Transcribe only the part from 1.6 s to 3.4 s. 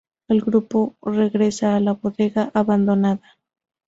a la bodega abandonada.